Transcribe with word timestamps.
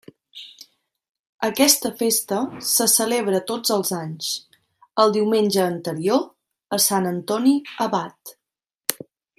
Aquesta 1.47 1.91
festa 1.99 2.39
se 2.69 2.87
celebra 2.93 3.43
tots 3.51 3.75
els 3.77 3.93
anys, 3.99 4.31
el 5.05 5.15
diumenge 5.19 5.61
anterior 5.67 6.27
a 6.79 6.81
Sant 6.91 7.11
Antoni 7.15 7.55
Abat. 7.89 8.37